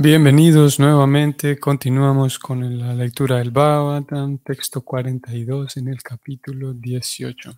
[0.00, 1.58] Bienvenidos nuevamente.
[1.58, 7.52] Continuamos con la lectura del Bhagavatam, texto 42 en el capítulo 18.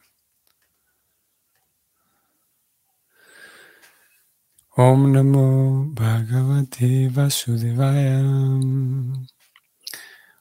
[4.71, 8.21] Om Namo Bhagavate Vasudevaya.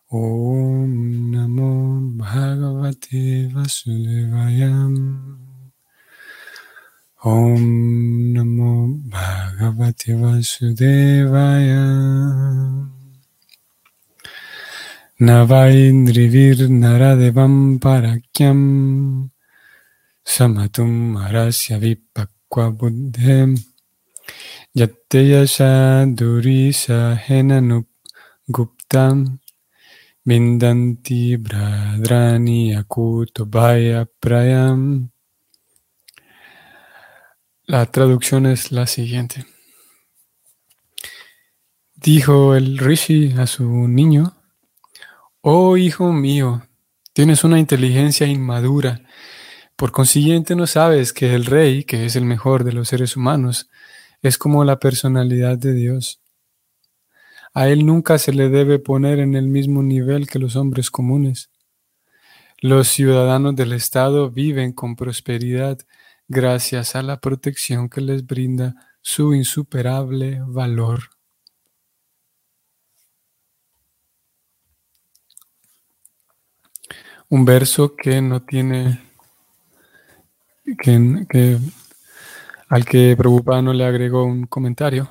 [0.07, 4.71] Om Namo Bhagavate Vasudevaya.
[7.21, 11.83] Om Namo Bhagavate Vasudevaya.
[15.19, 19.29] Navaindrivir Naradevam Parakyam.
[20.23, 23.59] Samatum Arasya Vipakwa Buddhem.
[24.73, 27.87] Yatteyasha Durisa Henanup
[28.49, 29.39] Guptam.
[30.25, 35.11] Vindanti Bradrani Akutobaya Prayam
[37.69, 39.45] la traducción es la siguiente.
[41.93, 44.35] Dijo el rishi a su niño,
[45.41, 46.63] Oh hijo mío,
[47.13, 49.03] tienes una inteligencia inmadura,
[49.75, 53.69] por consiguiente no sabes que el rey, que es el mejor de los seres humanos,
[54.23, 56.23] es como la personalidad de Dios.
[57.53, 61.51] A él nunca se le debe poner en el mismo nivel que los hombres comunes.
[62.61, 65.77] Los ciudadanos del Estado viven con prosperidad
[66.29, 71.09] gracias a la protección que les brinda su insuperable valor.
[77.29, 79.01] Un verso que no tiene,
[80.81, 81.57] que,
[82.69, 85.09] al que Prabhupada no le agregó un comentario.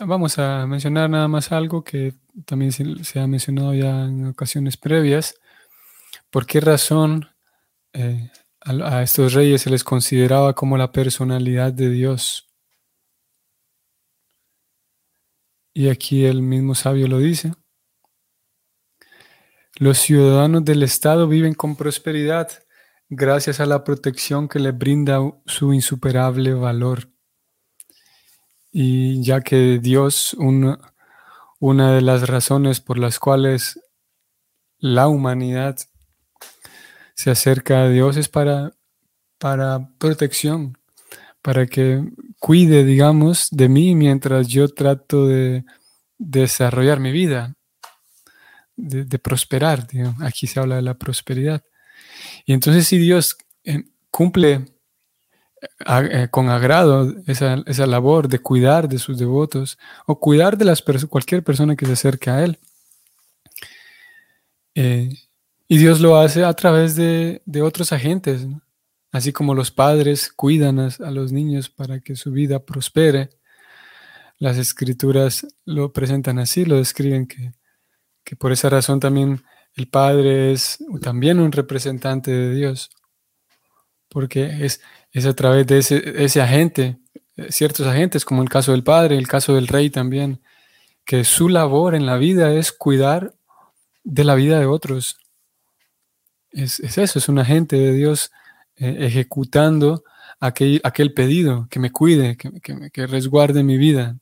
[0.00, 2.14] Vamos a mencionar nada más algo que
[2.44, 5.34] también se, ha mencionado ya en ocasiones previas.
[6.30, 7.28] ¿Por qué razón
[7.92, 8.30] eh,
[8.68, 12.48] a, estos reyes se les consideraba como la personalidad de Dios.
[15.72, 17.54] Y aquí el mismo sabio lo dice.
[19.76, 22.50] Los ciudadanos del Estado viven con prosperidad
[23.08, 27.10] gracias a la protección que les brinda su insuperable valor.
[28.70, 33.80] Y ya que Dios, una de las razones por las cuales
[34.78, 35.78] la humanidad
[37.18, 38.70] se acerca a Dios es para,
[39.38, 40.78] para protección,
[41.42, 42.00] para que
[42.38, 45.64] cuide, digamos, de mí mientras yo trato de,
[46.16, 47.56] desarrollar mi vida,
[48.76, 49.88] de, prosperar.
[50.20, 51.64] Aquí se habla de la prosperidad.
[52.46, 54.66] Y entonces si Dios eh, cumple
[55.88, 57.56] eh, con agrado esa,
[57.86, 62.30] labor de cuidar de sus devotos o cuidar de las cualquier persona que se acerque
[62.30, 62.60] a Él,
[64.76, 65.10] eh,
[65.68, 68.46] y Dios lo hace a través de, otros agentes,
[69.12, 73.28] así como los padres cuidan a, los niños para que su vida prospere.
[74.38, 77.52] Las escrituras lo presentan así, lo describen que,
[78.36, 79.42] por esa razón también
[79.74, 82.90] el padre es también un representante de Dios,
[84.08, 84.80] porque es,
[85.12, 86.98] es a través de ese, ese agente,
[87.50, 90.40] ciertos agentes, como el caso del padre, el caso del rey también,
[91.04, 93.34] que su labor en la vida es cuidar
[94.02, 95.18] de la vida de otros,
[96.50, 98.30] es, eso, es un agente de Dios
[98.76, 100.04] eh, ejecutando
[100.40, 104.18] aquel, aquel, pedido, que me cuide, que, resguarde mi vida.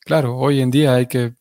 [0.00, 1.34] Claro, hoy en día hay que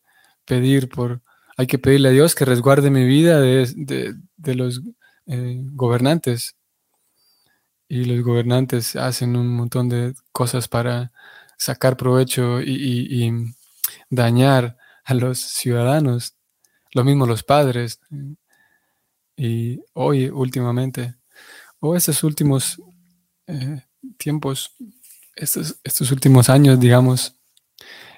[0.45, 1.21] pedir por,
[1.57, 4.15] hay que pedirle a Dios que resguarde mi vida de,
[4.55, 4.81] los
[5.27, 6.55] eh, gobernantes.
[7.87, 11.11] Y los gobernantes hacen un montón de cosas para
[11.57, 13.31] sacar provecho y, y
[14.09, 16.35] dañar a los ciudadanos.
[16.93, 17.99] Lo mismo los padres.
[19.35, 21.15] Y hoy, últimamente,
[21.79, 22.81] o estos últimos
[23.47, 23.83] eh,
[24.17, 24.75] tiempos,
[25.35, 27.37] estos, estos últimos años, digamos,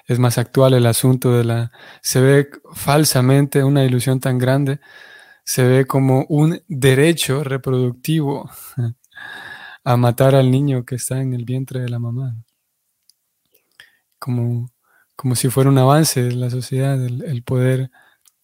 [0.06, 1.72] es más actual el asunto de la...
[2.02, 4.80] Se ve falsamente una ilusión tan grande,
[5.44, 8.50] se ve como un derecho reproductivo
[9.84, 12.36] a matar al niño que está en el vientre de la mamá.
[14.18, 14.70] Como,
[15.16, 17.90] como si fuera un avance de la sociedad, el poder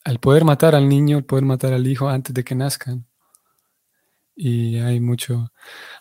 [0.04, 3.06] al poder matar al niño, al poder matar al hijo antes de que nazcan.
[4.34, 5.52] Y hay mucho,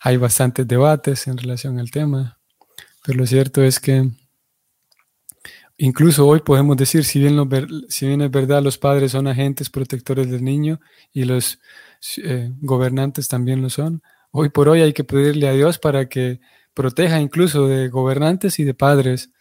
[0.01, 2.39] hay bastantes debates en relación al tema,
[3.03, 4.09] pero lo cierto es que
[5.77, 7.37] incluso hoy podemos decir, si bien,
[7.89, 10.79] si bien es verdad, los padres son agentes protectores del niño
[11.11, 11.59] y los
[12.23, 14.01] eh, gobernantes también lo son,
[14.31, 16.39] hoy por hoy hay que pedirle a Dios para que
[16.73, 19.31] proteja incluso de gobernantes y de padres,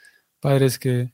[0.40, 1.12] padres que,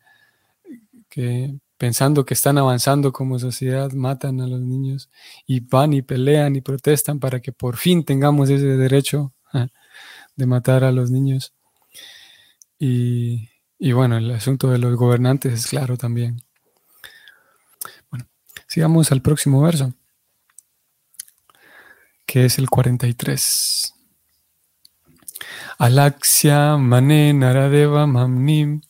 [1.11, 5.11] que pensando que están avanzando como sociedad, matan a los niños
[5.47, 9.33] y van y pelean y protestan para que por fin tengamos ese derecho
[10.37, 11.55] de matar a los niños.
[12.79, 16.43] Y, Y bueno, el asunto de los gobernantes es claro también.
[18.11, 18.27] Bueno,
[18.67, 19.93] sigamos al próximo verso,
[22.25, 23.93] que es el 43.
[25.79, 28.81] Alaksya mane naradeva mamnim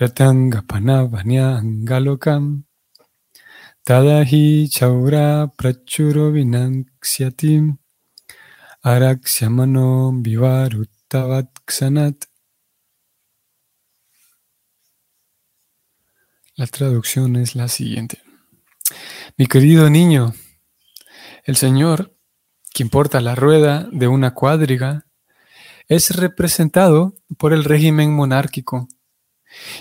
[0.00, 2.64] ratanga panavanya angalokam
[3.84, 5.26] tadahi chaura
[5.58, 7.64] prachuro vinanksyatim
[8.82, 9.88] arakshamano
[10.24, 11.48] vivaruttavat
[16.56, 18.20] La traducción es la siguiente.
[19.38, 20.34] Mi querido niño,
[21.44, 22.14] el Señor,
[22.74, 25.06] quien porta la rueda de una cuadriga,
[25.88, 28.88] es representado por el régimen monárquico.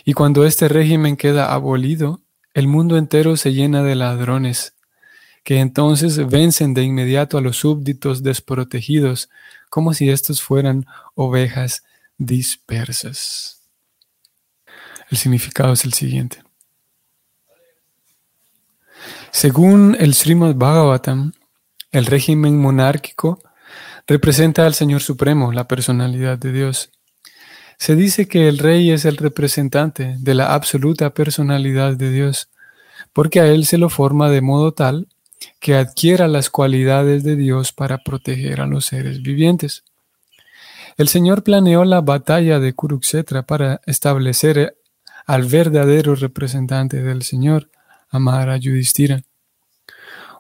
[0.06, 2.22] Y cuando este régimen queda abolido,
[2.54, 4.74] el mundo entero se llena de ladrones,
[5.44, 9.30] que entonces vencen de inmediato a los súbditos desprotegidos,
[9.70, 10.86] como si estos fueran
[11.16, 11.84] ovejas
[12.18, 13.62] dispersas.
[15.10, 16.44] El significado es el siguiente.
[19.32, 21.34] Según el Srimad Bhagavatam,
[21.92, 23.42] el régimen monárquico
[24.08, 26.92] representa al Señor Supremo, la personalidad de Dios.
[27.80, 32.50] Se dice que el rey es el representante de la absoluta personalidad de Dios,
[33.14, 35.08] porque a él se lo forma de modo tal
[35.62, 39.86] que adquiera las cualidades de Dios para proteger a los seres vivientes.
[40.98, 44.76] El Señor planeó la batalla de Kurukshetra para establecer
[45.26, 47.70] al verdadero representante del Señor,
[48.10, 49.22] amar a Yudhishthira.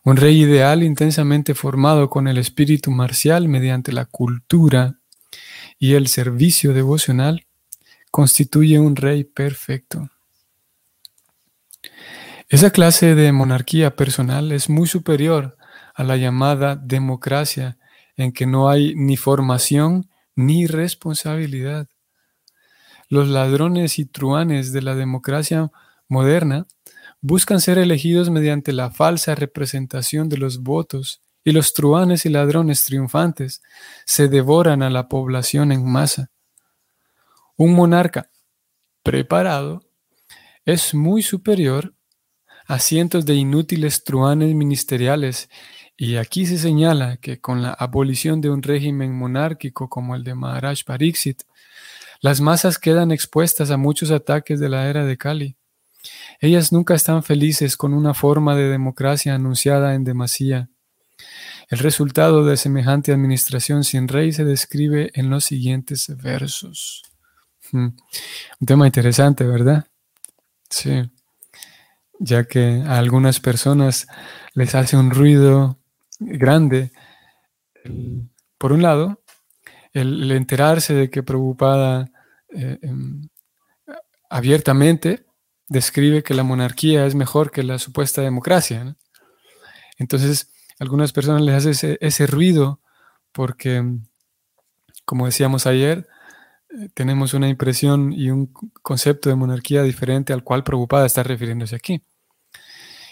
[0.03, 4.98] Un rey ideal intensamente formado con el espíritu marcial mediante la cultura
[5.79, 7.47] y el servicio devocional
[8.11, 10.09] constituye un rey perfecto.
[12.49, 15.57] Esa clase de monarquía personal es muy superior
[15.95, 17.77] a la llamada democracia
[18.17, 21.87] en que no hay ni formación ni responsabilidad.
[23.07, 25.71] Los ladrones y truanes de la democracia
[26.07, 26.67] moderna
[27.21, 32.83] buscan ser elegidos mediante la falsa representación de los votos y los truanes y ladrones
[32.83, 33.61] triunfantes
[34.05, 36.31] se devoran a la población en masa.
[37.55, 38.29] Un monarca
[39.03, 39.83] preparado
[40.65, 41.93] es muy superior
[42.67, 45.49] a cientos de inútiles truanes ministeriales
[45.97, 50.35] y aquí se señala que con la abolición de un régimen monárquico como el de
[50.35, 51.43] Maharaj Pariksit,
[52.21, 55.57] las masas quedan expuestas a muchos ataques de la era de Kali.
[56.39, 60.69] Ellas nunca están felices con una forma de democracia anunciada en demasía.
[61.69, 67.03] El resultado de semejante administración sin rey se describe en los siguientes versos.
[67.71, 67.89] Hmm.
[68.59, 69.85] Un tema interesante, ¿verdad?
[70.69, 71.09] Sí.
[72.19, 74.07] Ya que a algunas personas
[74.53, 75.79] les hace un ruido
[76.19, 76.91] grande.
[78.57, 79.23] por un lado,
[79.93, 82.11] el, enterarse de que preocupada
[82.49, 83.29] eh, em,
[84.29, 85.25] abiertamente
[85.67, 88.95] describe que la monarquía es mejor que la supuesta democracia.
[89.97, 92.79] Entonces, algunas personas les hace ese, ruido
[93.31, 93.83] porque,
[95.05, 96.07] como decíamos ayer,
[96.69, 98.47] eh, tenemos una impresión y un
[98.81, 102.01] concepto de monarquía diferente al cual preocupada está refiriéndose aquí.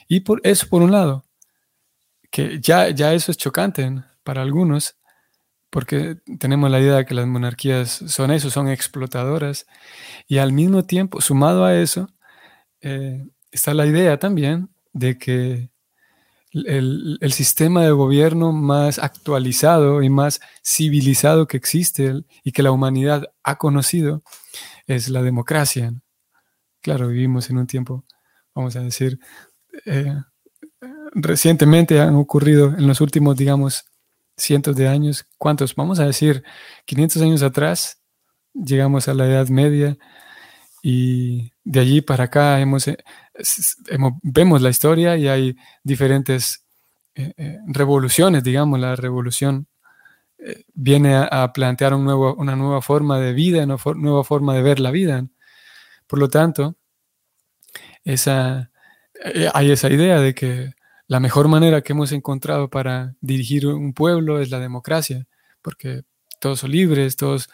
[0.08, 1.26] Y por eso, por un lado,
[2.32, 4.98] que ya, ya eso es chocante para algunos,
[5.70, 9.68] porque tenemos la idea de que las monarquías son eso, son explotadoras,
[10.28, 12.10] y al mismo tiempo, sumado a eso,
[12.82, 15.70] eh, está la idea también de que
[16.52, 23.26] el, sistema de gobierno más actualizado y más civilizado que existe y que la humanidad
[23.44, 24.24] ha conocido
[24.86, 25.94] es la democracia.
[26.82, 28.06] Claro, vivimos en un tiempo,
[28.56, 29.20] vamos a decir,
[29.86, 30.16] eh,
[31.14, 33.86] recientemente han ocurrido en los últimos, digamos,
[34.38, 35.76] cientos de años, ¿cuántos?
[35.76, 36.44] Vamos a decir,
[36.86, 38.00] 500 años atrás,
[38.54, 39.98] llegamos a la Edad Media
[40.82, 42.88] y de allí para acá hemos,
[43.38, 46.66] eh, vemos la historia y hay diferentes
[47.16, 49.68] eh, eh, revoluciones, digamos, la revolución
[50.76, 54.80] viene a, plantear un nuevo, una nueva forma de vida, una nueva forma de ver
[54.80, 55.26] la vida.
[56.06, 56.78] Por lo tanto,
[58.06, 58.72] esa,
[59.54, 60.74] hay esa idea de que
[61.08, 65.26] la mejor manera que hemos encontrado para dirigir un pueblo es la democracia,
[65.62, 66.04] porque
[66.40, 67.50] todos son libres, todos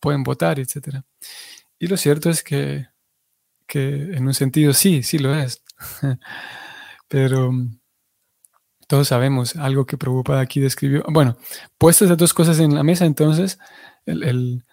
[0.00, 1.02] pueden votar, etc.
[1.78, 2.88] Y lo cierto es que,
[3.80, 5.62] en un sentido sí, sí lo es.
[7.08, 7.78] Pero mm,
[8.86, 11.04] todos sabemos algo que preocupada aquí describió.
[11.08, 11.36] Bueno,
[11.78, 13.58] puestas las dos cosas en la mesa, entonces,
[14.06, 14.64] el,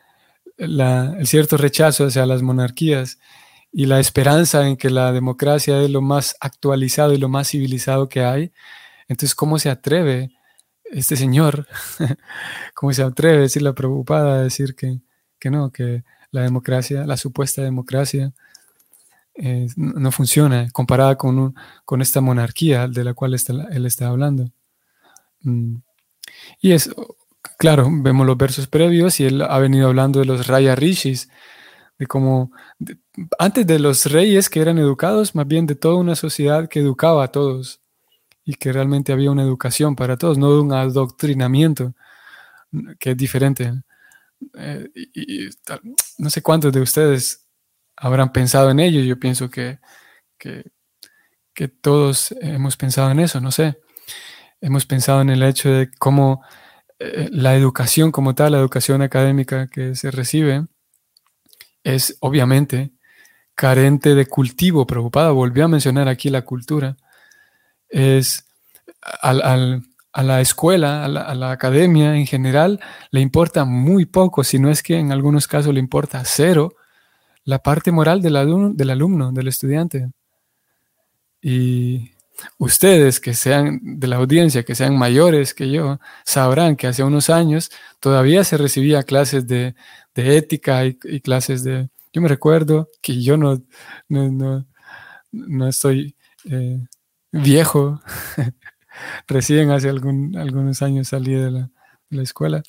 [0.58, 3.20] el cierto rechazo hacia las monarquías
[3.72, 8.10] y la esperanza en que la democracia es lo más actualizado y lo más civilizado
[8.10, 8.52] que hay.
[9.08, 10.32] Entonces, ¿cómo se atreve
[10.92, 11.68] este señor,
[12.74, 15.02] cómo se atreve a decir la preocupada, a decir que,
[15.40, 18.34] que no, que la democracia, la supuesta democracia,
[19.42, 21.56] eh, no funciona comparada con,
[21.86, 23.36] con esta monarquía de la cual
[23.72, 24.52] él está hablando.
[25.44, 25.78] Mm.
[26.60, 26.90] Y es,
[27.58, 31.30] claro, vemos los versos previos y él ha venido hablando de los Raya Rishis,
[31.98, 32.52] de cómo
[33.38, 37.24] antes de los reyes que eran educados, más bien de toda una sociedad que educaba
[37.24, 37.82] a todos
[38.44, 41.94] y que realmente había una educación para todos, no de un adoctrinamiento
[43.00, 43.74] que es diferente.
[44.58, 44.90] Eh,
[46.18, 47.49] no sé cuántos de ustedes
[48.00, 49.80] habrán pensado en ello, yo pienso que,
[50.38, 50.64] que,
[51.82, 53.80] todos hemos pensado en eso, no sé.
[54.62, 56.42] Hemos pensado en el hecho de cómo
[57.00, 60.68] eh, la educación como tal, la educación académica que se recibe,
[61.84, 62.92] es obviamente
[63.56, 66.96] carente de cultivo, preocupada, volvió a mencionar aquí la cultura,
[67.90, 68.46] es
[69.22, 72.80] al, a la escuela, a la, academia en general,
[73.12, 76.74] le importa muy poco, si no es que en algunos casos le importa cero,
[77.44, 80.10] la parte moral del alumno, del, alumno, del estudiante.
[81.42, 82.12] Y
[82.58, 87.30] ustedes que sean de la audiencia, que sean mayores que yo, sabrán que hace unos
[87.30, 89.76] años todavía se recibía clases de,
[90.16, 91.90] ética y, clases de...
[92.12, 93.62] Yo me recuerdo que yo no,
[94.10, 94.66] no,
[95.32, 96.16] no, estoy
[96.46, 96.86] eh,
[97.32, 98.02] viejo,
[99.28, 101.70] recién hace algún, algunos años salí de la,
[102.22, 102.64] escuela,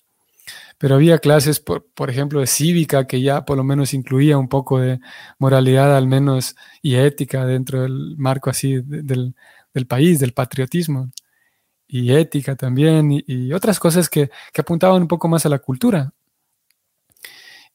[0.80, 4.48] pero había clases, por, por, ejemplo, de cívica que ya por lo menos incluía un
[4.48, 4.98] poco de
[5.38, 9.34] moralidad al menos y ética dentro del marco así del,
[9.74, 11.10] del país, del patriotismo,
[11.86, 16.14] y ética también, y, otras cosas que, que, apuntaban un poco más a la cultura.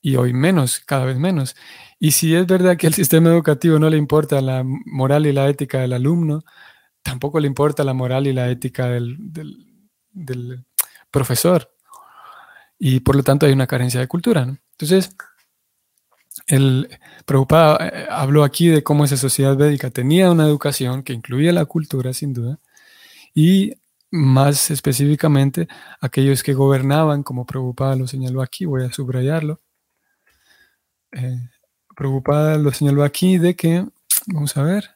[0.01, 1.55] Y hoy menos, cada vez menos.
[1.99, 5.47] Y si es verdad que al sistema educativo no le importa la moral y la
[5.47, 6.43] ética del alumno,
[7.03, 9.17] tampoco le importa la moral y la ética del,
[10.11, 10.65] del,
[11.11, 11.74] profesor.
[12.87, 14.43] Y por lo tanto hay una carencia de cultura.
[14.43, 15.09] Entonces,
[16.45, 16.87] el
[17.25, 21.65] preocupado eh, habló aquí de cómo esa sociedad védica tenía una educación que incluía la
[21.65, 22.59] cultura, sin duda,
[23.33, 23.73] y
[24.11, 25.67] más específicamente
[25.99, 29.61] aquellos que gobernaban, como preocupada lo señaló aquí, voy a subrayarlo.
[31.11, 31.39] Eh,
[31.97, 33.83] lo señaló aquí de que,
[34.27, 34.91] vamos a ver,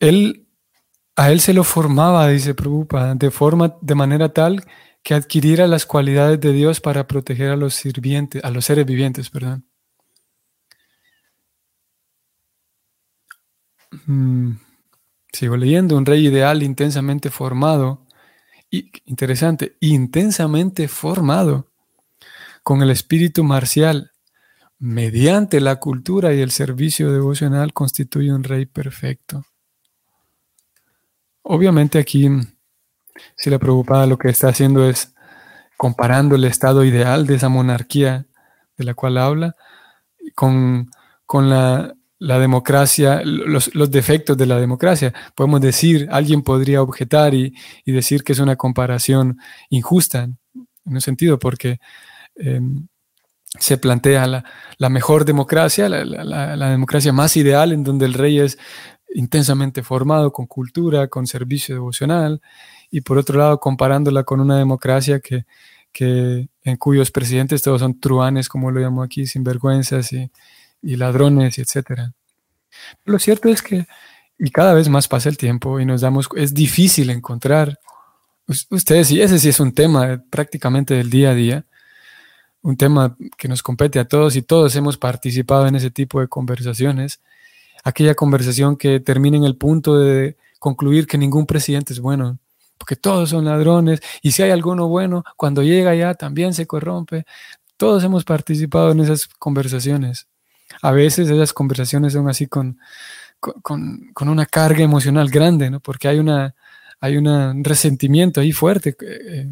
[0.00, 0.46] él,
[1.14, 4.64] a él se lo formaba, dice Prabhupada, de forma, de manera tal
[5.14, 9.64] adquiriera las cualidades de Dios para proteger a los sirvientes, a los seres vivientes, perdón.
[14.06, 14.52] Mm,
[15.32, 18.06] sigo leyendo, un rey ideal intensamente formado,
[18.70, 21.70] y, interesante, intensamente formado
[22.62, 24.12] con el espíritu marcial,
[24.78, 29.44] mediante la cultura y el servicio devocional, constituye un rey perfecto.
[31.42, 32.28] Obviamente aquí,
[33.36, 35.14] si la preocupada lo que está haciendo es
[35.76, 38.26] comparando el estado ideal de esa monarquía
[38.76, 39.54] de la cual habla
[40.34, 40.88] con,
[41.32, 45.12] la, democracia, los, defectos de la democracia.
[45.34, 47.54] Podemos decir, alguien podría objetar y,
[47.86, 49.38] decir que es una comparación
[49.70, 50.36] injusta, en
[50.84, 51.78] un sentido, porque
[52.36, 52.86] em,
[53.58, 54.26] se plantea
[54.78, 58.58] la, mejor democracia, la, democracia más ideal, en donde el rey es
[59.14, 62.40] intensamente formado con cultura, con servicio devocional,
[62.90, 65.44] y por otro lado comparándola con una democracia que,
[65.92, 70.30] que en cuyos presidentes todos son truanes, como lo llamo aquí, sinvergüenzas y,
[70.82, 72.12] y ladrones, etc.
[73.04, 73.86] Lo cierto es que,
[74.38, 77.78] y cada vez más pasa el tiempo y nos damos, es difícil encontrar,
[78.70, 81.64] ustedes, y ese sí es un tema prácticamente del día a día,
[82.62, 86.28] un tema que nos compete a todos y todos hemos participado en ese tipo de
[86.28, 87.20] conversaciones,
[87.84, 92.38] aquella conversación que termina en el punto de concluir que ningún presidente es bueno,
[92.78, 97.24] porque todos son ladrones y si hay alguno bueno, cuando llega ya también se corrompe.
[97.76, 100.28] Todos hemos participado en esas conversaciones.
[100.82, 102.78] A veces esas conversaciones son así con,
[103.40, 105.80] con, una carga emocional grande, ¿no?
[105.80, 106.54] porque hay, una,
[107.00, 109.48] hay un resentimiento ahí fuerte, eh,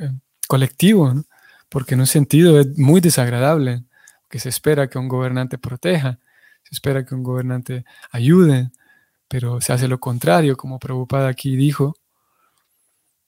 [0.00, 0.10] eh,
[0.48, 1.24] colectivo, ¿no?
[1.68, 3.84] porque en un sentido es muy desagradable,
[4.28, 6.18] que se espera que un gobernante proteja
[6.68, 8.72] se espera que un gobernante ayude,
[9.28, 11.96] pero se hace lo contrario, como Prabhupada aquí dijo.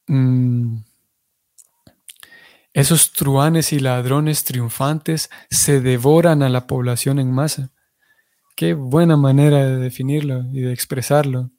[0.08, 0.78] Mm,
[2.72, 7.70] esos truanes y ladrones triunfantes se devoran a la población en masa.
[8.56, 11.50] Qué buena manera de definirlo y de expresarlo.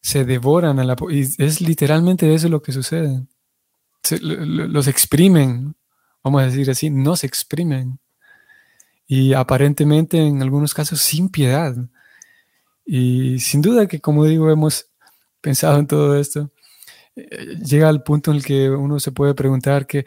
[0.00, 3.26] Se devoran a la y es literalmente eso lo que sucede.
[4.20, 5.74] los exprimen,
[6.22, 7.98] vamos a decir así, no se exprimen
[9.12, 11.74] y aparentemente en algunos casos sin piedad.
[12.86, 14.86] Y sin duda que, como digo, hemos
[15.40, 16.52] pensado en todo esto.
[17.62, 20.04] Llega al punto en el que uno se puede preguntar qué,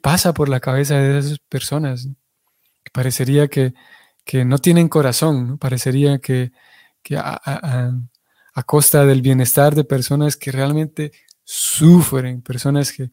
[0.00, 2.08] pasa por la cabeza de esas personas.
[2.92, 3.74] Parecería que,
[4.44, 6.52] no tienen corazón, parecería que,
[7.16, 7.92] a,
[8.66, 11.12] costa del bienestar de personas que realmente
[11.44, 13.10] sufren, personas que,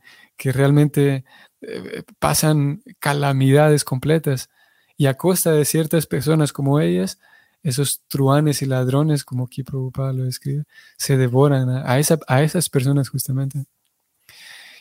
[0.52, 1.24] realmente
[1.62, 4.50] eh, pasan calamidades completas
[4.98, 7.20] y a costa de ciertas personas como ellas,
[7.64, 10.66] esos truanes y ladrones, como aquí Prabhupada lo describe,
[10.98, 13.66] se devoran a, esas personas justamente.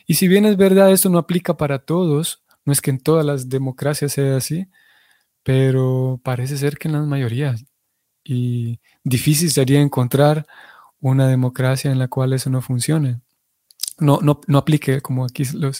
[0.06, 3.24] Y si bien es verdad, esto no aplica para todos, no es que en todas
[3.24, 4.66] las democracias sea así,
[5.44, 7.64] pero parece ser que en las mayorías.
[8.24, 10.46] Y difícil sería encontrar
[11.00, 13.20] una democracia en la cual eso no funcione.
[13.98, 15.70] No, no, no aplique como aquí se lo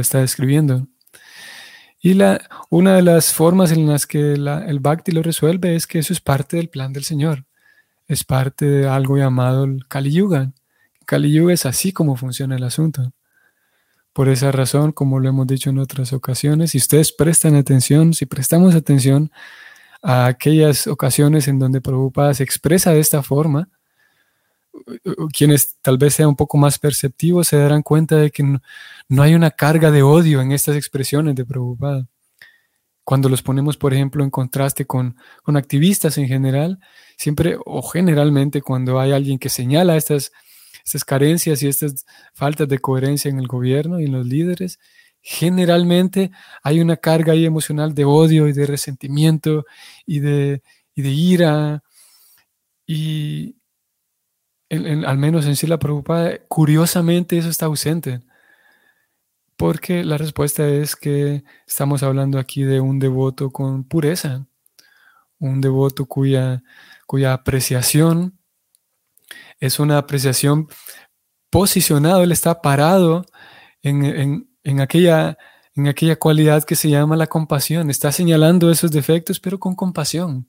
[0.00, 0.88] está describiendo.
[2.00, 2.40] Y la,
[2.70, 6.20] una de las formas en las que el Bhakti lo resuelve es que eso es
[6.20, 7.44] parte del plan del Señor.
[8.06, 10.52] Es parte de algo llamado el Kali Yuga.
[11.06, 13.12] Kali Yuga es así como funciona el asunto.
[14.12, 18.26] Por esa razón, como lo hemos dicho en otras ocasiones, si ustedes prestan atención, si
[18.26, 19.30] prestamos atención
[20.02, 23.68] a aquellas ocasiones en donde Prabhupada se expresa de esta forma,
[25.32, 29.34] quienes tal vez sean un poco más perceptivos se darán cuenta de que no, hay
[29.34, 32.06] una carga de odio en estas expresiones de Prabhupada.
[33.04, 36.78] Cuando los ponemos, por ejemplo, en contraste con, con activistas en general,
[37.16, 40.30] siempre o generalmente cuando hay alguien que señala estas,
[40.84, 42.04] estas carencias y estas
[42.34, 44.78] faltas de coherencia en el gobierno y en los líderes,
[45.22, 46.30] generalmente
[46.62, 49.64] hay una carga ahí emocional de odio y de resentimiento
[50.06, 50.62] y de,
[50.94, 51.82] y de ira.
[52.86, 53.57] Y,
[54.70, 58.20] al menos en sí la preocupada, curiosamente eso está ausente.
[59.56, 64.46] Porque la respuesta es que estamos hablando aquí de un devoto con pureza,
[65.40, 66.62] un devoto cuya,
[67.06, 68.38] cuya apreciación
[69.58, 70.68] es una apreciación
[71.50, 73.24] posicionado, él está parado
[73.82, 75.36] en, en, aquella,
[75.74, 80.48] en aquella cualidad que se llama la compasión, está señalando esos defectos, pero con compasión,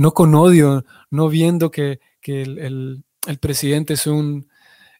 [0.00, 3.04] no con odio, no viendo que que el,
[3.40, 4.48] presidente es un,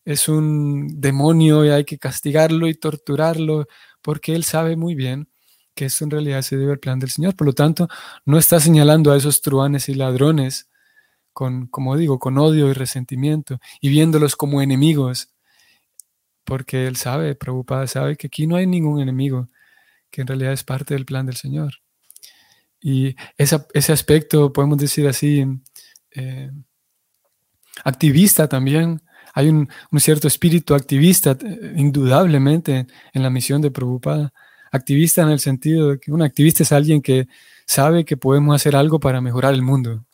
[0.05, 3.67] es un demonio y hay que castigarlo y torturarlo,
[4.03, 5.29] porque él sabe muy bien
[5.75, 7.37] que esto en realidad se debe al plan del Señor.
[7.37, 7.89] Por lo tanto,
[8.25, 10.69] no está señalando a esos truanes y ladrones
[11.33, 15.33] con, como digo, con odio y resentimiento y viéndolos como enemigos,
[16.45, 19.49] porque él sabe, preocupada, sabe que aquí no hay ningún enemigo,
[20.11, 21.75] que en realidad es parte del plan del Señor.
[22.81, 25.45] Y ese aspecto, podemos decir así,
[26.13, 26.51] eh,
[27.85, 29.03] activista también.
[29.35, 34.33] Hay un, cierto espíritu activista, eh, indudablemente, en la misión de Prabhupada.
[34.73, 37.29] Activista en el sentido de que un activista es alguien que
[37.67, 40.05] sabe que podemos hacer algo para mejorar el mundo.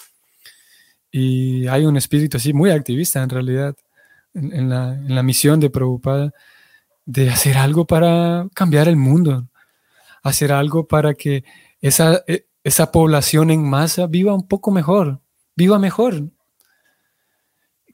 [1.10, 3.76] Y hay un espíritu así muy activista en realidad
[4.34, 6.32] en, la, misión de Prabhupada
[7.06, 9.48] de hacer algo para cambiar el mundo,
[10.22, 11.44] hacer algo para que
[11.80, 15.20] esa, e, esa población en masa viva un poco mejor,
[15.54, 16.32] viva mejor,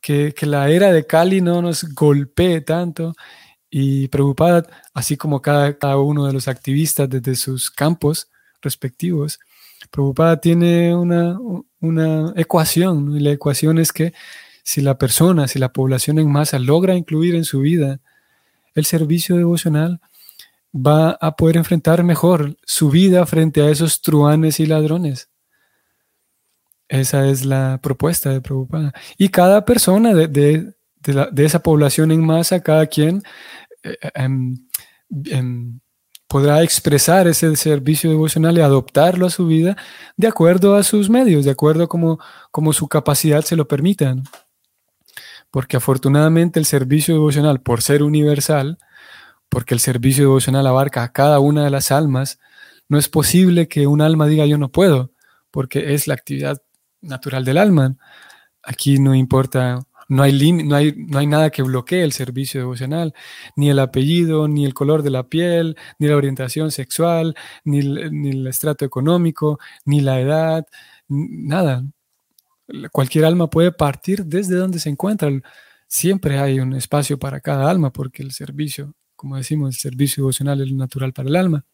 [0.01, 3.13] que, la era de Cali no nos golpee tanto
[3.69, 8.31] y preocupada, así como cada, cada uno de los activistas desde sus campos
[8.63, 9.39] respectivos.
[9.91, 11.39] Preocupada tiene una,
[11.79, 14.15] una ecuación, y la ecuación es que
[14.63, 18.01] si la persona, si la población en masa logra incluir en su vida
[18.75, 20.01] el servicio devocional,
[20.75, 25.29] va a poder enfrentar mejor su vida frente a esos truanes y ladrones.
[26.89, 28.93] Esa es la propuesta de Prabhupada.
[29.17, 30.75] Y cada persona de,
[31.37, 33.23] esa población en masa, cada quien
[33.83, 34.57] eh, em,
[35.27, 35.81] em,
[36.27, 39.77] podrá expresar ese servicio devocional y adoptarlo a su vida
[40.17, 44.17] de acuerdo a sus medios, de acuerdo a como su capacidad se lo permita.
[45.51, 48.79] Porque afortunadamente el servicio devocional, por ser universal,
[49.53, 52.41] porque el servicio devocional abarca a cada una de las almas,
[52.89, 55.13] no es posible que un alma diga yo no puedo,
[55.51, 56.63] porque es la actividad
[57.03, 57.97] natural del alma.
[58.63, 63.13] Aquí no importa, no hay, no hay, no hay nada que bloquee el servicio devocional,
[63.55, 68.47] ni el apellido, ni el color de la piel, ni la orientación sexual, ni el,
[68.47, 70.67] estrato económico, ni la edad,
[71.09, 71.85] nada.
[72.91, 75.29] Cualquier alma puede partir desde donde se encuentra.
[75.89, 80.61] Siempre hay un espacio para cada alma porque el servicio, como decimos, el servicio devocional
[80.61, 81.65] es natural para el alma.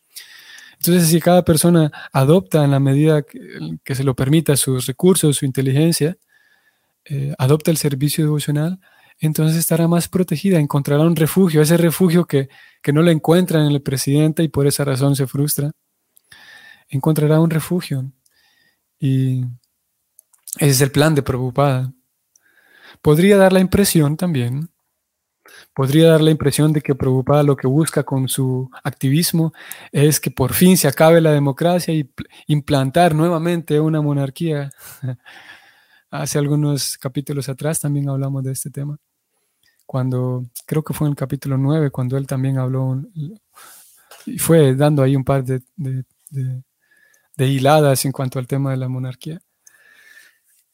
[0.74, 5.46] Entonces, si cada persona adopta en la medida que, se lo permita sus recursos, su
[5.46, 6.18] inteligencia,
[7.06, 8.78] eh, adopta el servicio devocional,
[9.18, 12.50] entonces estará más protegida, encontrará un refugio, ese refugio que,
[12.92, 15.72] no le encuentra en el presidente y por esa razón se frustra,
[16.90, 18.12] encontrará un refugio.
[19.00, 19.40] Y
[20.58, 21.94] ese es el plan de Prabhupada.
[23.00, 24.68] Podría dar la impresión también,
[25.78, 29.52] podría dar la impresión de que Prabhupada lo que busca con su activismo
[29.92, 32.10] es que por fin se acabe la democracia y
[32.48, 34.72] implantar nuevamente una monarquía.
[36.10, 38.98] Hace algunos capítulos atrás también hablamos de este tema.
[39.86, 43.00] Cuando, creo que fue en el capítulo 9, cuando él también habló
[44.26, 45.62] y fue dando ahí un par de
[47.38, 49.40] hiladas en cuanto al tema de la monarquía.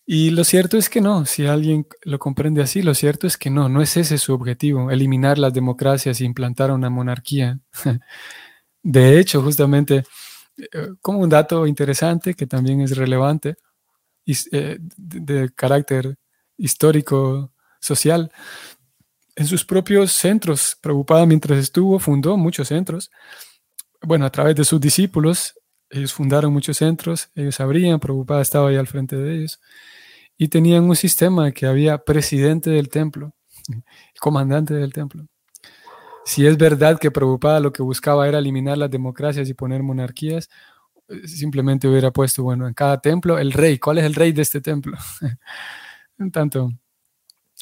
[0.06, 3.48] Y lo cierto es que no, si alguien lo comprende así, lo cierto es que
[3.48, 7.60] no, no es ese su objetivo, eliminar las democracias e implantar una monarquía.
[8.82, 10.04] De hecho, justamente,
[10.58, 13.56] eh, como un dato interesante que también es relevante,
[14.26, 16.16] eh, de carácter
[16.58, 18.30] histórico, social,
[19.36, 23.10] en sus propios centros, preocupada mientras estuvo, fundó muchos centros.
[24.02, 25.54] Bueno, a través de sus discípulos,
[25.90, 29.60] ellos fundaron muchos centros, ellos abrían, preocupada estaba ahí al frente de ellos
[30.36, 33.34] y tenían un sistema que había presidente del templo,
[34.20, 35.26] comandante del templo.
[36.24, 40.48] Si es verdad que Prabhupada lo que buscaba era eliminar las democracias y poner monarquías,
[41.08, 43.78] eh, simplemente hubiera puesto, bueno, en cada templo el rey.
[43.78, 44.96] ¿Cuál es el rey de este templo?
[46.18, 46.70] un tanto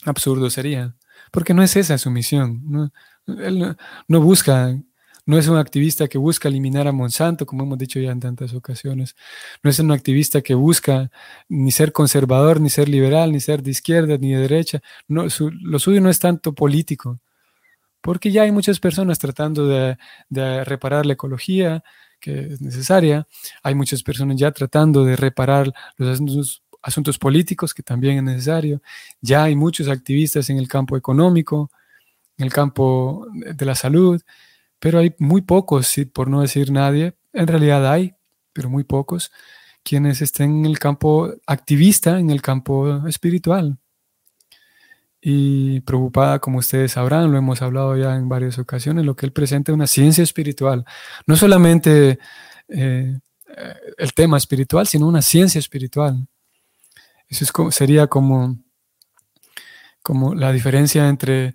[0.04, 0.94] absurdo sería,
[1.30, 2.62] porque no es esa su misión.
[2.64, 2.92] No,
[3.26, 3.76] él
[4.08, 4.76] no busca
[5.24, 8.54] no es un activista que busca eliminar a Monsanto, como hemos dicho ya en tantas
[8.54, 9.14] ocasiones.
[9.62, 11.10] No es un activista que busca
[11.48, 14.82] ni ser conservador, ni ser liberal, ni ser de izquierda, ni de derecha.
[15.06, 17.20] Lo suyo no es tanto político,
[18.00, 19.96] porque ya hay muchas personas tratando de,
[20.64, 21.84] reparar la ecología,
[22.20, 23.26] que es necesaria.
[23.62, 28.82] Hay muchas personas ya tratando de reparar los asuntos, asuntos políticos, que también es necesario.
[29.20, 31.70] Ya hay muchos activistas en el campo económico,
[32.38, 34.20] en el campo de la salud
[34.82, 38.16] pero hay muy pocos, por no decir nadie, en realidad hay,
[38.52, 39.30] pero muy pocos,
[39.84, 43.78] quienes estén en el campo activista, en el campo espiritual.
[45.20, 49.32] Y preocupada, como ustedes sabrán, lo hemos hablado ya en varias ocasiones, lo que él
[49.32, 50.84] presenta es una ciencia espiritual.
[51.28, 52.18] No solamente
[52.66, 53.20] eh,
[53.98, 56.26] el tema espiritual, sino una ciencia espiritual.
[57.28, 58.58] Eso sería como,
[60.02, 61.54] como la diferencia entre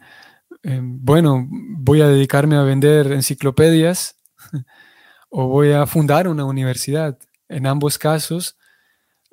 [0.63, 4.15] Em, bueno, voy a dedicarme a vender enciclopedias
[5.29, 7.17] o voy a fundar una universidad.
[7.49, 8.57] En ambos casos,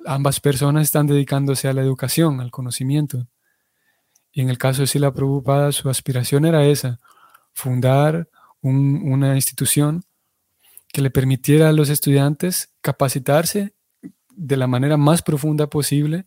[0.05, 3.27] ambas personas están dedicándose a la educación, al conocimiento.
[4.31, 6.99] Y en el caso de Sila Prabhupada, su aspiración era esa,
[7.53, 8.29] fundar
[8.61, 10.03] una institución
[10.91, 13.75] que le permitiera a los estudiantes capacitarse
[14.29, 16.25] de la manera más profunda posible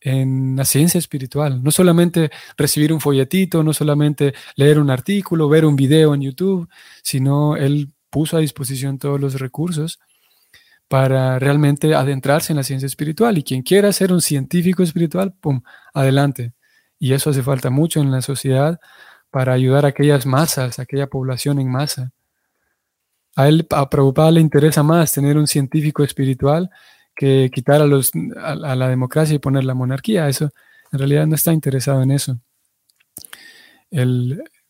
[0.00, 1.62] en la ciencia espiritual.
[1.62, 6.68] No solamente recibir un folletito, no solamente leer un artículo, ver un video en YouTube,
[7.02, 9.98] sino él puso a disposición todos los recursos
[10.88, 13.38] para realmente adentrarse en la ciencia espiritual.
[13.38, 16.52] Y quien quiera ser un científico espiritual, ¡pum!, adelante.
[16.98, 18.78] Y eso hace falta mucho en la sociedad
[19.30, 22.12] para ayudar a aquellas masas, a aquella población en masa.
[23.34, 26.70] A él, a le interesa más tener un científico espiritual
[27.16, 30.28] que quitar a, los, a, la democracia y poner la monarquía.
[30.28, 30.50] Eso
[30.92, 32.38] en realidad no está interesado en eso.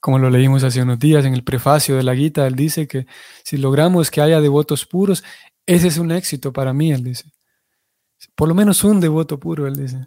[0.01, 3.07] como lo leímos hace unos días en el prefacio de la Gita, él dice que
[3.43, 5.25] si logramos que haya devotos puros,
[5.67, 7.33] ese es un éxito para mí, él dice.
[8.35, 10.07] Por lo menos un devoto puro, él dice.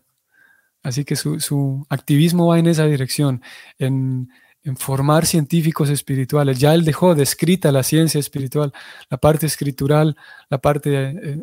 [0.81, 3.41] Así que su, activismo va en esa dirección,
[3.77, 4.29] en,
[4.77, 6.59] formar científicos espirituales.
[6.59, 8.71] Ya él dejó descrita la ciencia espiritual,
[9.09, 10.15] la parte escritural,
[10.49, 11.39] la parte eh,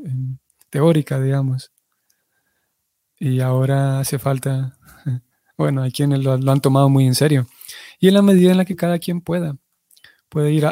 [0.71, 1.73] teórica, digamos.
[3.19, 4.79] Y ahora hace falta,
[5.57, 7.47] bueno, hay quienes lo, han tomado muy en serio.
[7.99, 9.57] Y en la medida en la que cada quien pueda,
[10.29, 10.67] puede ir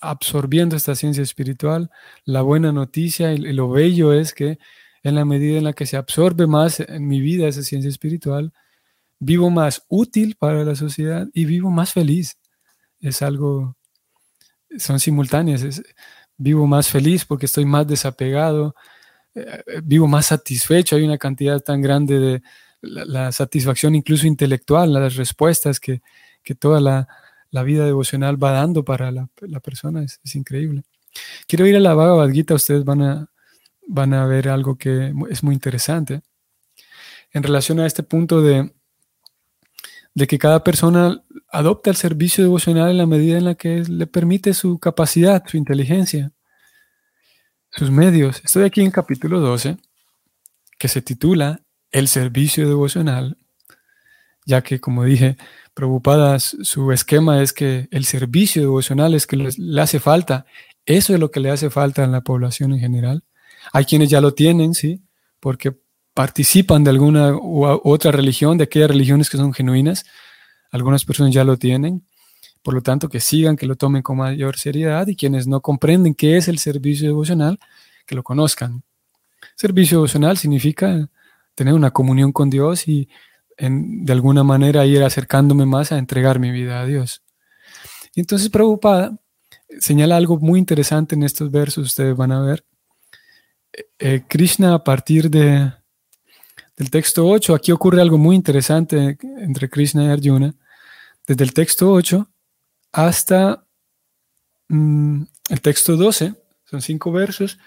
[0.00, 1.90] absorbiendo esta ciencia espiritual,
[2.24, 4.58] la buena noticia y, lo bello es que
[5.02, 8.52] en la medida en la que se absorbe más en mi vida esa ciencia espiritual,
[9.18, 12.38] vivo más útil para la sociedad y vivo más feliz.
[13.00, 13.76] Es algo,
[14.78, 15.82] son simultáneas.
[16.36, 18.74] vivo más feliz porque estoy más desapegado,
[19.34, 22.42] eh, vivo más satisfecho, hay una cantidad tan grande de
[22.82, 26.02] la, satisfacción incluso intelectual, las respuestas que,
[26.58, 29.28] toda la, vida devocional va dando para la,
[29.62, 30.82] persona, es, increíble.
[31.46, 33.30] Quiero ir a la Bhagavad Gita, ustedes van a,
[33.86, 36.22] van a ver algo que es muy interesante
[37.32, 38.72] en relación a este punto de,
[40.14, 44.06] de que cada persona adopta el servicio devocional en la medida en la que le
[44.06, 46.32] permite su capacidad, su inteligencia
[47.72, 48.40] sus medios.
[48.44, 49.76] Estoy aquí en capítulo 12,
[50.78, 53.38] que se titula El servicio devocional,
[54.44, 55.36] ya que, como dije,
[55.74, 60.46] preocupadas, su esquema es que el servicio devocional es que le hace falta.
[60.84, 63.24] Eso es lo que le hace falta a la población en general.
[63.72, 65.02] Hay quienes ya lo tienen, sí,
[65.40, 65.74] porque
[66.14, 70.04] participan de alguna u otra religión, de aquellas religiones que son genuinas.
[70.70, 72.04] Algunas personas ya lo tienen.
[72.62, 76.14] Por lo tanto que sigan, que lo tomen con mayor seriedad y quienes no comprenden
[76.14, 77.58] qué es el servicio devocional,
[78.06, 78.82] que lo conozcan.
[79.56, 81.08] Servicio devocional significa
[81.54, 83.08] tener una comunión con Dios y
[83.58, 87.22] de alguna manera ir acercándome más a entregar mi vida a Dios.
[88.14, 89.18] Y entonces Prabhupada
[89.78, 92.64] señala algo muy interesante en estos versos, ustedes van a ver.
[93.72, 95.72] Eh, eh, Krishna a partir de,
[96.76, 100.54] del texto 8, aquí ocurre algo muy interesante entre Krishna y Arjuna.
[101.26, 102.31] Desde el texto 8
[102.92, 103.66] hasta
[104.68, 107.58] mm, el texto 12, son cinco versos,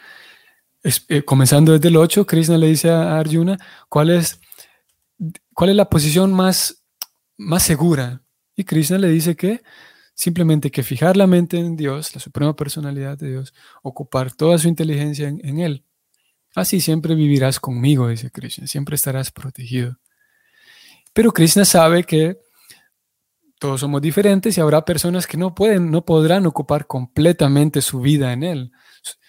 [1.08, 3.58] eh, comenzando desde el 8, Krishna le dice a Arjuna
[3.90, 4.40] cuál es,
[5.54, 6.84] cuál es la posición más,
[7.38, 8.22] más segura.
[8.56, 9.64] Y Krishna le dice que
[10.14, 14.68] simplemente que fijar la mente en Dios, la suprema personalidad de Dios, ocupar toda su
[14.68, 15.84] inteligencia en, Él.
[16.54, 19.98] Así siempre vivirás conmigo, dice Krishna, siempre estarás protegido.
[21.14, 22.38] Pero Krishna sabe que
[23.60, 28.34] todos somos diferentes y habrá personas que no pueden, no podrán ocupar completamente su vida
[28.34, 28.72] en Él,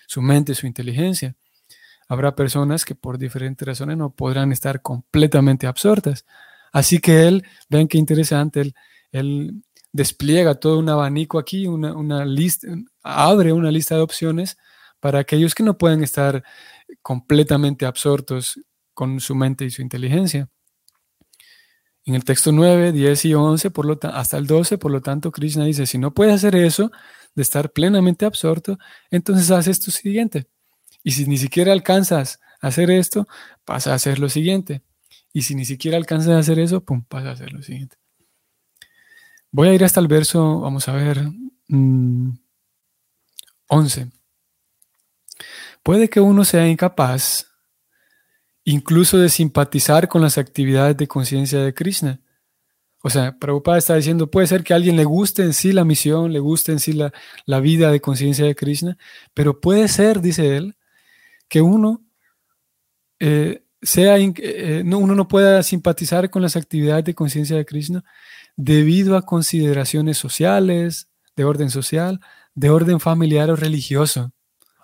[0.07, 1.37] su mente, su inteligencia
[2.09, 6.25] habrá personas que por diferentes razones no podrán estar completamente absortas.
[6.73, 8.73] Así que él, ven qué interesante,
[9.13, 9.63] él,
[9.93, 12.69] despliega todo un abanico aquí, una, lista,
[13.03, 14.59] abre una lista de opciones
[15.01, 16.45] para aquellos que no pueden estar
[17.01, 18.61] completamente absortos
[18.93, 20.51] con su mente y su inteligencia.
[22.07, 25.33] En el texto 9, 10 y 11, por lo hasta el 12, por lo tanto,
[25.33, 26.93] Krishna dice, si no puedes hacer eso,
[27.35, 28.79] de estar plenamente absorto,
[29.11, 30.47] entonces haz esto siguiente.
[31.03, 33.27] Y si ni siquiera alcanzas a hacer esto,
[33.65, 34.83] pasa a hacer lo siguiente.
[35.33, 37.97] Y si ni siquiera alcanzas a hacer eso, pum, pasa a hacer lo siguiente.
[39.51, 41.19] Voy a ir hasta el verso, vamos a ver,
[43.69, 44.05] 11.
[44.05, 44.11] Mm,
[45.83, 47.46] Puede que uno sea incapaz
[48.67, 52.21] incluso de simpatizar con las actividades de conciencia de Krishna.
[53.03, 55.85] O sea, Prabhupada está diciendo, puede ser que a alguien le guste en sí la
[55.85, 57.13] misión, le guste en sí la,
[57.47, 58.99] la vida de conciencia de Krishna,
[59.33, 60.77] pero puede ser, dice él,
[61.49, 62.05] que uno
[63.21, 68.05] eh, sea, eh, no, uno no pueda simpatizar con las actividades de conciencia de Krishna
[68.57, 72.21] debido a consideraciones sociales, de orden social,
[72.55, 74.33] de orden familiar o religioso,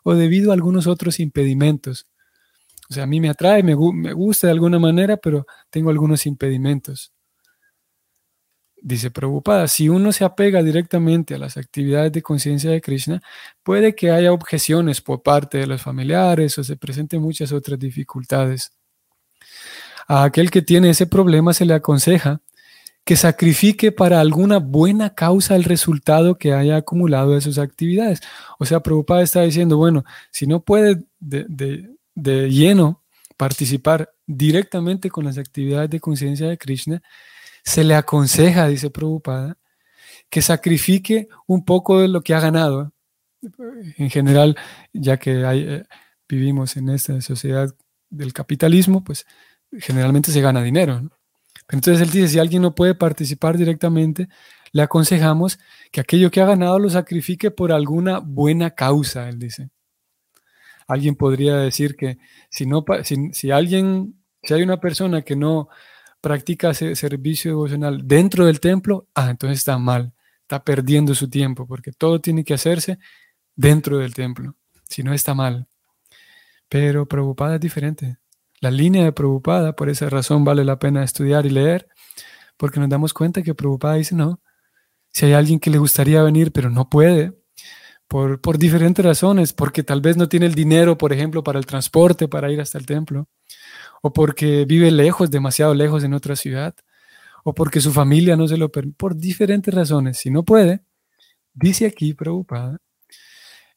[0.05, 2.07] o debido a algunos otros impedimentos.
[2.93, 6.27] O sea, a mí me atrae, me, me gusta de alguna manera, pero tengo algunos
[6.27, 7.11] impedimentos.
[8.77, 13.23] Dice Prabhupada, si uno se apega directamente a las actividades de conciencia de Krishna,
[13.63, 18.73] puede que haya objeciones por parte de los familiares o se presenten muchas otras dificultades.
[20.07, 22.43] A aquel que tiene ese problema se le aconseja
[23.05, 28.21] que sacrifique para alguna buena causa el resultado que haya acumulado de sus actividades.
[28.59, 33.03] O sea, Prabhupada está diciendo, bueno, si no puede de, de lleno
[33.37, 37.03] participar directamente con las actividades de conciencia de Krishna,
[37.65, 39.59] se le aconseja, dice Prabhupada,
[40.31, 42.93] que sacrifique un poco de lo que ha ganado.
[43.99, 44.57] En general,
[44.93, 45.85] ya que eh,
[46.29, 47.75] vivimos en esta sociedad
[48.09, 49.27] del capitalismo, pues
[49.79, 51.11] generalmente se gana dinero.
[51.69, 54.29] entonces él dice, si alguien no puede participar directamente,
[54.73, 55.59] le aconsejamos
[55.91, 59.71] que aquello que ha ganado lo sacrifique por alguna buena causa, él dice.
[60.87, 62.19] Alguien podría decir que
[62.51, 62.85] si, no,
[63.33, 65.69] si alguien, si hay una persona que no
[66.21, 71.67] practica ese servicio devocional dentro del templo, ah, entonces está mal, está perdiendo su tiempo,
[71.67, 72.99] porque todo tiene que hacerse
[73.57, 74.55] dentro del templo,
[74.89, 75.67] si no está mal.
[76.69, 78.19] Pero Prabhupada es diferente.
[78.61, 81.89] La línea de Prabhupada, por esa razón vale la pena estudiar y leer,
[82.57, 84.41] porque nos damos cuenta que Prabhupada dice, no,
[85.13, 87.35] si hay alguien que le gustaría venir, pero no puede,
[88.13, 92.29] por, diferentes razones, porque tal vez no tiene el dinero, por ejemplo, para el transporte,
[92.29, 93.27] para ir hasta el templo,
[94.03, 96.75] o porque vive lejos, demasiado lejos en otra ciudad,
[97.43, 100.19] o porque su familia no se lo permite, por diferentes razones.
[100.19, 100.83] Si no puede,
[101.55, 102.81] dice aquí preocupada,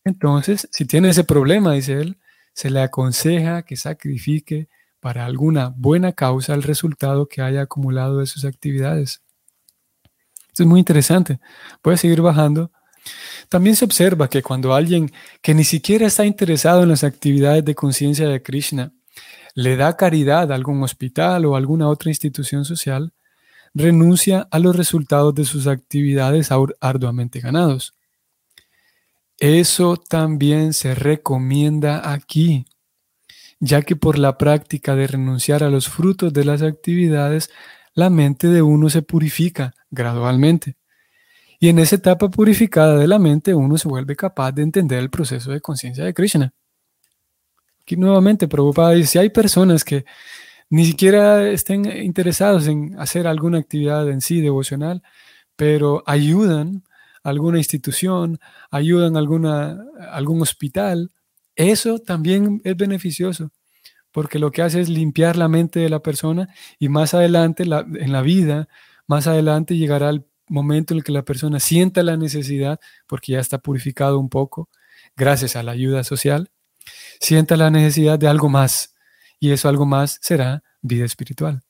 [0.03, 2.19] entonces, si tiene ese problema, dice él,
[2.51, 4.67] se le aconseja que sacrifique
[4.99, 9.21] para alguna buena causa el resultado que haya acumulado de sus actividades.
[10.49, 11.39] Esto es muy interesante.
[11.81, 12.71] Puede seguir bajando.
[13.49, 17.75] También se observa que cuando alguien que ni siquiera está interesado en las actividades de
[17.75, 18.91] conciencia de Krishna
[19.53, 23.13] le da caridad a algún hospital o alguna otra institución social,
[23.73, 27.93] renuncia a los resultados de sus actividades arduamente ganados.
[29.37, 32.65] Eso también se recomienda aquí,
[33.59, 37.49] ya que por la práctica de renunciar a los frutos de las actividades,
[37.93, 40.77] la mente de uno se purifica gradualmente.
[41.65, 45.09] Y en esa etapa purificada de la mente uno se vuelve capaz de entender el
[45.09, 46.53] proceso de conciencia de Krishna.
[47.81, 50.05] Aquí nuevamente Prabhupada dice, si hay personas que
[50.69, 55.01] ni siquiera estén interesados en hacer alguna actividad en sí devocional,
[55.55, 56.83] pero ayudan
[57.23, 61.09] alguna institución, ayudan a alguna, algún hospital,
[61.55, 63.49] eso también es beneficioso,
[64.11, 66.47] porque lo que hace es limpiar la mente de la persona
[66.77, 68.67] y más adelante en la vida,
[69.07, 73.39] más adelante llegará el momento en el que la persona sienta la necesidad, porque ya
[73.39, 74.69] está purificado un poco,
[75.15, 76.51] gracias a la ayuda social,
[77.19, 78.95] sienta la necesidad de algo más,
[79.39, 81.61] y eso algo más será vida espiritual.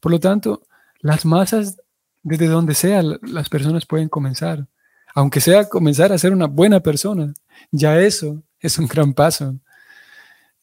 [0.00, 0.62] Por lo tanto,
[1.00, 1.80] las masas,
[2.22, 4.66] desde donde sea, las personas pueden comenzar,
[5.14, 7.34] aunque sea comenzar a ser una buena persona,
[7.70, 9.58] ya eso es un gran paso.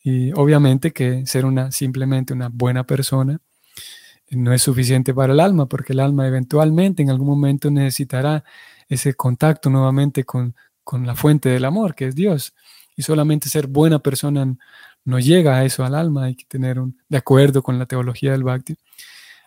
[0.04, 3.40] Y obviamente que ser una simplemente una buena persona
[4.32, 8.44] no es suficiente para el alma, porque el alma eventualmente en algún momento necesitará
[8.90, 10.56] ese contacto nuevamente con,
[11.04, 12.54] la fuente del amor, que es Dios.
[12.96, 14.56] Y solamente ser buena persona
[15.04, 18.32] no llega a eso al alma, hay que tener un, de acuerdo con la teología
[18.32, 18.76] del Bhakti,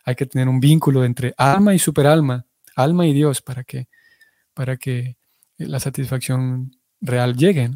[0.04, 3.88] hay que tener un vínculo entre alma y superalma, alma y Dios, para que,
[4.54, 5.16] para que
[5.58, 7.70] la satisfacción real llegue.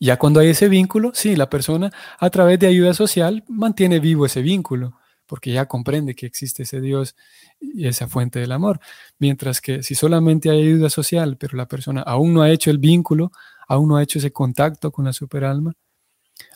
[0.00, 4.26] Ya cuando hay ese vínculo, sí, la persona a través de ayuda social mantiene vivo
[4.26, 7.14] ese vínculo porque ya comprende que existe ese Dios
[7.60, 8.80] y esa fuente del amor.
[9.18, 12.78] Mientras que si solamente hay ayuda social, pero la persona aún no ha hecho el
[12.78, 13.30] vínculo,
[13.68, 15.74] aún no ha hecho ese contacto con la superalma,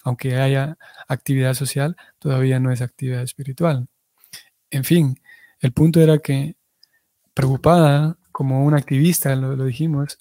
[0.02, 3.87] aunque haya actividad social, todavía no es actividad espiritual.
[4.70, 5.20] En fin,
[5.61, 6.56] el punto era que
[7.35, 10.18] preocupada como un activista, lo, lo dijimos,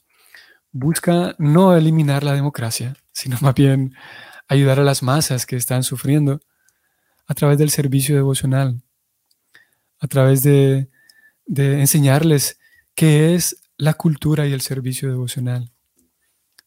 [0.72, 3.94] busca no eliminar la democracia, sino más bien
[4.48, 6.42] ayudar a las masas que están sufriendo
[7.32, 8.82] a través del servicio devocional,
[10.00, 10.90] a través de,
[11.48, 12.60] enseñarles
[12.94, 15.72] qué es la cultura y el servicio devocional,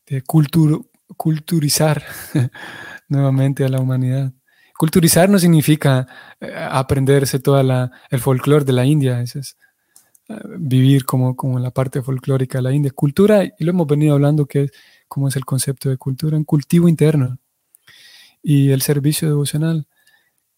[0.07, 2.03] de culturizar
[3.09, 4.33] nuevamente a la humanidad.
[4.79, 6.07] Culturizar no significa
[6.40, 9.42] eh, aprenderse todo el folclore de la India, eh,
[10.59, 12.90] vivir como, como la parte folclórica de la India.
[12.90, 14.72] Cultura, y lo hemos venido hablando, que es
[15.09, 17.37] como es el concepto de cultura, un cultivo interno.
[18.42, 19.87] Y el servicio devocional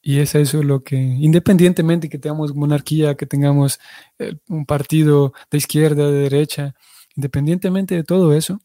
[0.08, 3.80] y es eso lo que, independientemente que tengamos monarquía, que tengamos
[4.20, 6.76] eh, un partido de izquierda, de derecha,
[7.16, 8.60] independientemente de todo eso,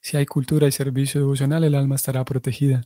[0.00, 2.82] si hay cultura y servicio devocional, el alma estará protegida.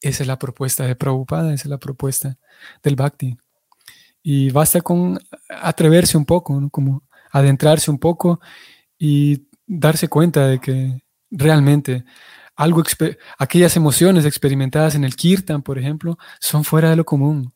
[0.00, 2.36] Esa es la propuesta de Prabhupada, esa es la propuesta
[2.82, 3.38] del Bhakti.
[4.20, 8.40] Y basta con atreverse un poco, como adentrarse un poco
[8.98, 12.04] y darse cuenta de que realmente
[12.58, 12.82] algo,
[13.38, 17.54] aquellas emociones experimentadas en el kirtan, por ejemplo, son fuera de lo común.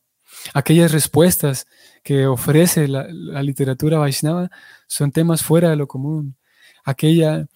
[0.55, 1.67] Aquellas respuestas
[2.05, 3.09] que ofrece la,
[3.43, 4.49] literatura Vaishnava
[4.87, 6.37] son temas fuera de lo común.
[6.85, 7.49] Aquella,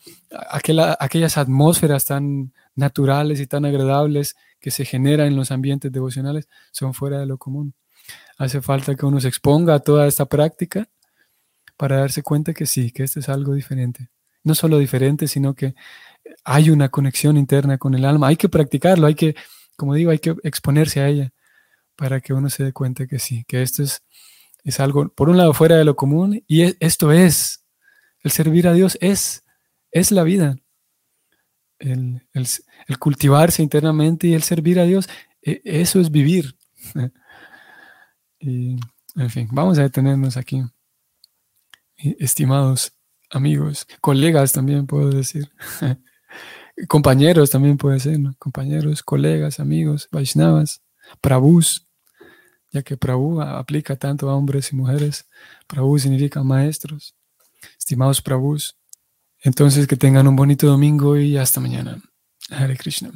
[0.98, 6.94] aquellas atmósferas tan naturales y tan agradables que se generan en los ambientes devocionales son
[6.94, 7.74] fuera de lo común.
[8.38, 10.88] Hace falta que uno se exponga a toda esta práctica
[11.76, 14.09] para darse cuenta que sí, que esto es algo diferente.
[14.42, 15.74] No solo diferente, sino que
[16.44, 18.28] hay una conexión interna con el alma.
[18.28, 19.34] Hay que practicarlo, hay que,
[19.76, 21.32] como digo, hay que exponerse a ella
[21.96, 24.02] para que uno se dé cuenta que sí, que esto es,
[24.62, 27.64] es algo, por un lado, fuera de lo común y esto es,
[28.20, 29.44] el servir a Dios es,
[29.90, 30.56] es la vida.
[31.78, 32.22] El,
[32.98, 35.08] cultivarse internamente y el servir a Dios,
[35.42, 36.56] e, eso es vivir.
[38.38, 38.76] y,
[39.16, 40.62] en fin, vamos a detenernos aquí,
[41.96, 42.92] estimados
[43.30, 45.50] amigos, colegas también puedo decir.
[46.88, 48.18] Compañeros también puede ser.
[48.38, 50.82] Compañeros, colegas, amigos, Vaishnavas,
[51.20, 51.86] Prabhus,
[52.70, 55.26] ya que Prabhu aplica tanto a hombres y mujeres.
[55.66, 57.14] Prabhu significa maestros.
[57.78, 58.76] Estimados Prabhus,
[59.40, 62.02] entonces que tengan un bonito domingo y hasta mañana.
[62.50, 63.10] Hare Krishna.